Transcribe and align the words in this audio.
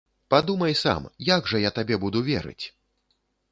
Падумай 0.33 0.73
сам, 0.83 1.05
як 1.29 1.51
жа 1.53 1.61
я 1.67 1.71
табе 1.77 1.95
буду 2.07 2.19
верыць! 2.33 2.65